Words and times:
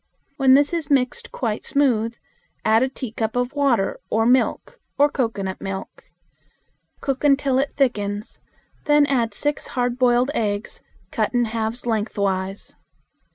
When 0.37 0.55
this 0.55 0.73
is 0.73 0.89
mixed 0.89 1.31
quite 1.31 1.63
smooth, 1.63 2.15
add 2.65 2.81
a 2.81 2.89
teacup 2.89 3.35
of 3.35 3.53
water 3.53 3.99
or 4.09 4.25
milk 4.25 4.79
or 4.97 5.09
cocoanut 5.11 5.61
milk. 5.61 6.05
Cook 7.01 7.23
until 7.23 7.59
it 7.59 7.75
thickens, 7.77 8.39
then 8.85 9.05
add 9.05 9.35
six 9.35 9.67
hard 9.67 9.99
boiled 9.99 10.31
eggs. 10.33 10.81
Cut 11.11 11.35
in 11.35 11.45
halves 11.45 11.85
lengthwise. 11.85 12.75